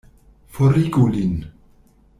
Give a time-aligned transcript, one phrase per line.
[0.53, 1.37] Forigu lin!